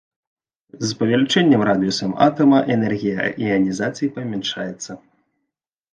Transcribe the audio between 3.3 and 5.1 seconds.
іанізацыі памяншаецца.